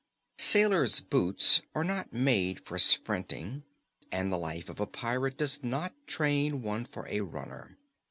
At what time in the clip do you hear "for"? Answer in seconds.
2.65-2.79, 6.85-7.05